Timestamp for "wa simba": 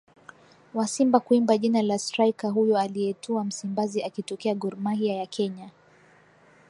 0.73-1.19